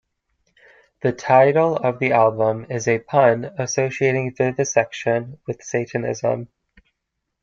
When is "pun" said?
2.97-3.45